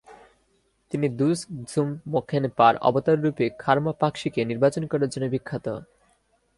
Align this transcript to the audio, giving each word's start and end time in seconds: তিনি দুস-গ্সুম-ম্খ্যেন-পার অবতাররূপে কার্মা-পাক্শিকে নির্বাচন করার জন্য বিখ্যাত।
তিনি 0.91 1.07
দুস-গ্সুম-ম্খ্যেন-পার 1.09 2.73
অবতাররূপে 2.81 3.45
কার্মা-পাক্শিকে 3.59 4.41
নির্বাচন 4.45 4.83
করার 4.87 5.09
জন্য 5.09 5.25
বিখ্যাত। 5.29 5.67